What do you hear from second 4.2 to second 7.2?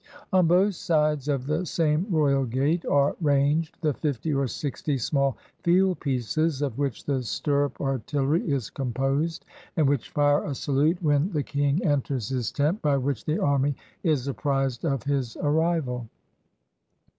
or sixty small field pieces of which